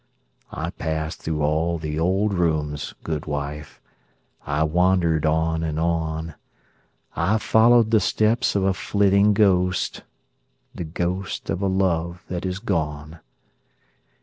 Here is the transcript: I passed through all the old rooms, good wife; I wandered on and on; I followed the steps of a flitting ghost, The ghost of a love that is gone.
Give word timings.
I 0.51 0.71
passed 0.71 1.21
through 1.21 1.43
all 1.43 1.77
the 1.77 1.99
old 1.99 2.33
rooms, 2.33 2.95
good 3.03 3.27
wife; 3.27 3.79
I 4.47 4.63
wandered 4.63 5.27
on 5.27 5.61
and 5.63 5.79
on; 5.79 6.33
I 7.15 7.37
followed 7.37 7.91
the 7.91 7.99
steps 7.99 8.55
of 8.55 8.63
a 8.63 8.73
flitting 8.73 9.33
ghost, 9.35 10.01
The 10.73 10.85
ghost 10.85 11.51
of 11.51 11.61
a 11.61 11.67
love 11.67 12.23
that 12.29 12.47
is 12.47 12.57
gone. 12.57 13.19